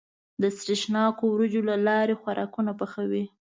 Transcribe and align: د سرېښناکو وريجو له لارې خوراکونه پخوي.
د 0.41 0.43
سرېښناکو 0.57 1.23
وريجو 1.29 1.61
له 1.69 1.75
لارې 1.87 2.19
خوراکونه 2.21 2.71
پخوي. 2.79 3.25